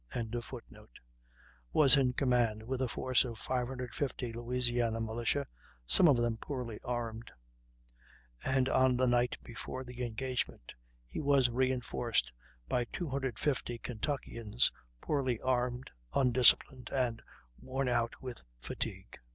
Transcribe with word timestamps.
]was 1.71 1.95
in 1.95 2.11
command, 2.13 2.63
with 2.63 2.81
a 2.81 2.87
force 2.87 3.23
of 3.23 3.37
550 3.37 4.33
Louisiana 4.33 4.99
militia, 4.99 5.45
some 5.85 6.07
of 6.07 6.17
them 6.17 6.37
poorly 6.37 6.79
armed; 6.83 7.29
and 8.43 8.67
on 8.67 8.97
the 8.97 9.05
night 9.05 9.37
before 9.43 9.83
the 9.83 10.01
engagement 10.03 10.73
he 11.05 11.21
was 11.21 11.51
reinforced 11.51 12.31
by 12.67 12.85
250 12.85 13.77
Kentuckians, 13.77 14.71
poorly 15.01 15.39
armed, 15.41 15.91
undisciplined, 16.15 16.89
and 16.91 17.21
worn 17.59 17.87
out 17.87 18.15
with 18.23 18.41
fatigue. 18.57 19.19